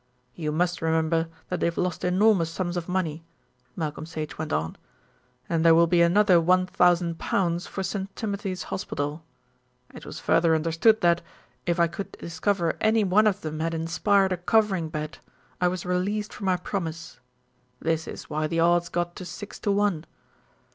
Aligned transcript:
"You 0.33 0.51
must 0.51 0.81
remember 0.81 1.27
that 1.49 1.59
they 1.59 1.67
have 1.67 1.77
lost 1.77 2.03
enormous 2.03 2.49
sums 2.49 2.75
of 2.75 2.89
money," 2.89 3.23
Malcolm 3.75 4.07
Sage 4.07 4.35
went 4.35 4.51
on, 4.51 4.75
"and 5.47 5.63
there 5.63 5.75
will 5.75 5.85
be 5.85 6.01
another 6.01 6.41
1,000 6.41 7.19
pounds 7.19 7.67
for 7.67 7.83
St. 7.83 8.15
Timothy's 8.15 8.63
Hospital. 8.73 9.23
It 9.93 10.03
was 10.03 10.19
further 10.19 10.55
understood 10.55 11.01
that, 11.01 11.21
if 11.67 11.79
I 11.79 11.85
could 11.85 12.13
discover 12.13 12.77
anyone 12.81 13.27
of 13.27 13.41
them 13.41 13.59
had 13.59 13.75
inspired 13.75 14.31
a 14.31 14.37
covering 14.37 14.89
bet, 14.89 15.19
I 15.61 15.67
was 15.67 15.85
released 15.85 16.33
from 16.33 16.47
my 16.47 16.57
promise. 16.57 17.19
This 17.79 18.07
is 18.07 18.27
why 18.27 18.47
the 18.47 18.59
odds 18.59 18.89
got 18.89 19.15
to 19.17 19.23
six 19.25 19.59
to 19.59 19.71
one. 19.71 20.05